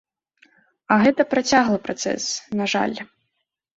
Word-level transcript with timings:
А 0.95 0.95
гэта 1.03 1.21
працяглы 1.33 1.77
працэс, 1.87 2.23
на 2.63 2.71
жаль. 2.75 2.97